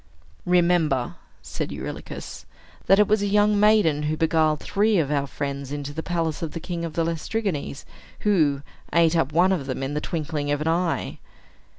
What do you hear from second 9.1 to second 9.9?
up one of them